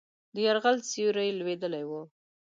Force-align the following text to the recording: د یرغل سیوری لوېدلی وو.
د 0.33 0.35
یرغل 0.45 0.77
سیوری 0.89 1.29
لوېدلی 1.39 1.83
وو. 1.89 2.01